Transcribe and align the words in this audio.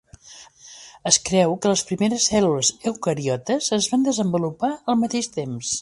Es 1.11 1.19
creu 1.27 1.53
que 1.65 1.73
les 1.73 1.83
primeres 1.89 2.25
cèl·lules 2.31 2.73
eucariotes 2.93 3.71
es 3.81 3.91
van 3.93 4.09
desenvolupar 4.11 4.73
al 4.79 5.03
mateix 5.05 5.33
temps. 5.41 5.77